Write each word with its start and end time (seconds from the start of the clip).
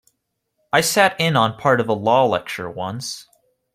I 0.73 0.81
sat 0.81 1.15
in 1.19 1.35
on 1.35 1.59
part 1.59 1.79
of 1.79 1.87
a 1.87 1.93
law 1.93 2.25
lecture 2.25 2.67
once. 2.67 3.27